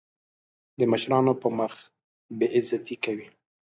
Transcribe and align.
د 0.79 0.81
مشرانو 0.91 1.33
په 1.41 1.47
مخ 1.57 1.73
بې 2.37 2.47
عزتي 2.57 2.95
کوي. 3.03 3.27